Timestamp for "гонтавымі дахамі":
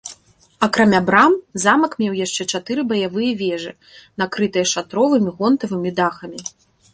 5.43-6.39